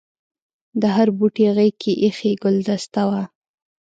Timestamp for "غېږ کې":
1.55-1.91